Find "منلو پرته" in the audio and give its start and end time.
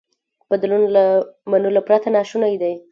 1.51-2.07